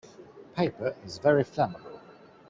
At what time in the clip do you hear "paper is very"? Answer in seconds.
0.55-1.43